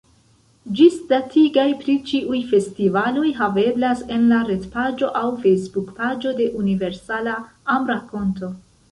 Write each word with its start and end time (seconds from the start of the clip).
Ĝisdatigoj 0.77 1.65
pri 1.81 1.93
ĉiuj 2.11 2.37
festivaloj 2.53 3.27
haveblas 3.41 4.01
en 4.15 4.23
la 4.31 4.39
retpaĝo 4.47 5.09
aŭ 5.19 5.27
Facebook-paĝo 5.43 6.31
de 6.39 6.47
Universala 6.63 7.37
Amrakonto. 7.75 8.51